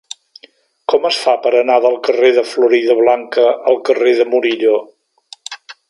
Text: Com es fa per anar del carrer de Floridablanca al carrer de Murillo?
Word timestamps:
Com 0.93 1.03
es 1.09 1.19
fa 1.25 1.35
per 1.43 1.51
anar 1.59 1.75
del 1.83 1.97
carrer 2.07 2.31
de 2.39 2.45
Floridablanca 2.53 3.47
al 3.73 3.81
carrer 3.91 4.19
de 4.23 4.27
Murillo? 4.35 4.77